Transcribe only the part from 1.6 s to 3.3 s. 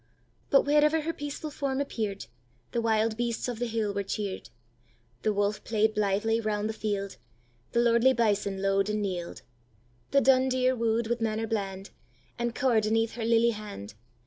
appear'd, The wild